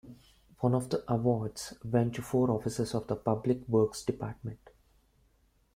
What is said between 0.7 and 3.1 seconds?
of the awards went to four officers of